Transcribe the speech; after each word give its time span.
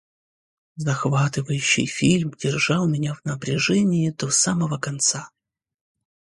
Захватывающий 0.77 1.85
фильм 1.85 2.31
держал 2.31 2.87
меня 2.87 3.13
в 3.13 3.23
напряжении 3.23 4.09
до 4.09 4.31
самого 4.31 4.79
конца. 4.79 5.29